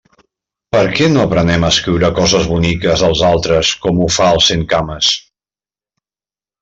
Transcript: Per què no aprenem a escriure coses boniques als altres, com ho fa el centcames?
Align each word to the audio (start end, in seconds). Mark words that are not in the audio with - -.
Per 0.75 0.79
què 0.99 1.09
no 1.11 1.21
aprenem 1.25 1.65
a 1.67 1.69
escriure 1.75 2.09
coses 2.21 2.49
boniques 2.53 3.03
als 3.09 3.21
altres, 3.29 3.75
com 3.85 4.01
ho 4.01 4.09
fa 4.17 4.31
el 4.37 4.43
centcames? 4.47 5.11